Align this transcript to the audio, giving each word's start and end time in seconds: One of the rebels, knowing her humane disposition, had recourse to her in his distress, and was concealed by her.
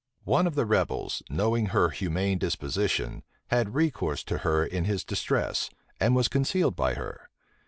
One 0.25 0.47
of 0.47 0.55
the 0.55 0.65
rebels, 0.65 1.21
knowing 1.29 1.67
her 1.67 1.89
humane 1.91 2.39
disposition, 2.39 3.21
had 3.51 3.75
recourse 3.75 4.23
to 4.23 4.39
her 4.39 4.65
in 4.65 4.85
his 4.85 5.03
distress, 5.03 5.69
and 5.99 6.15
was 6.15 6.27
concealed 6.27 6.75
by 6.75 6.95
her. 6.95 7.29